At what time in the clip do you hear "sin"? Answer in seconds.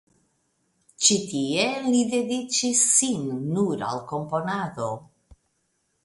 2.93-3.27